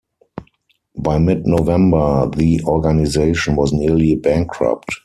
[0.97, 4.99] By mid-November the organization was nearly bankrupt.